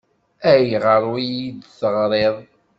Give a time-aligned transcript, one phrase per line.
[0.51, 2.35] Ayɣer ur iyi-d-teɣriḍ?